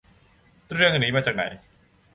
[0.73, 1.43] เรื่องนี้มาจากไหน